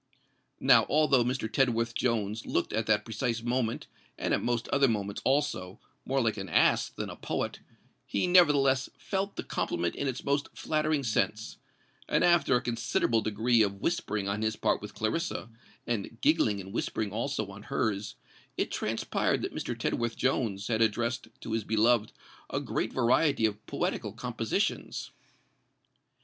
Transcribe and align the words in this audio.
Now, 0.59 0.87
although 0.89 1.23
Mr. 1.23 1.47
Tedworth 1.47 1.93
Jones 1.93 2.47
looked 2.47 2.73
at 2.73 2.87
that 2.87 3.05
precise 3.05 3.43
moment, 3.43 3.85
and 4.17 4.33
at 4.33 4.41
most 4.41 4.67
other 4.69 4.87
moments 4.87 5.21
also, 5.23 5.79
more 6.07 6.19
like 6.19 6.37
an 6.37 6.49
ass 6.49 6.89
than 6.89 7.11
a 7.11 7.15
poet, 7.15 7.59
he 8.07 8.25
nevertheless 8.25 8.89
felt 8.97 9.35
the 9.35 9.43
compliment 9.43 9.95
in 9.95 10.07
its 10.07 10.23
most 10.23 10.49
flattering 10.55 11.03
sense; 11.03 11.57
and 12.09 12.23
after 12.23 12.55
a 12.55 12.61
considerable 12.61 13.21
degree 13.21 13.61
of 13.61 13.79
whispering 13.79 14.27
on 14.27 14.41
his 14.41 14.55
part 14.55 14.81
with 14.81 14.95
Clarissa, 14.95 15.51
and 15.85 16.19
giggling 16.19 16.59
and 16.59 16.73
whispering 16.73 17.11
also 17.11 17.51
on 17.51 17.61
hers, 17.61 18.15
it 18.57 18.71
transpired 18.71 19.43
that 19.43 19.53
Mr. 19.53 19.77
Tedworth 19.77 20.15
Jones 20.17 20.65
had 20.67 20.81
addressed 20.81 21.27
to 21.41 21.51
his 21.51 21.63
beloved 21.63 22.11
a 22.49 22.59
great 22.59 22.91
variety 22.91 23.45
of 23.45 23.63
poetical 23.67 24.13
compositions. 24.13 25.11